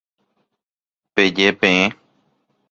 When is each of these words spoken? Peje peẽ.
Peje 1.13 1.47
peẽ. 1.59 1.81